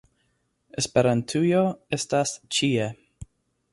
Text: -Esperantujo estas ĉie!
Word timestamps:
-Esperantujo 0.81 1.61
estas 1.99 2.33
ĉie! 2.59 2.89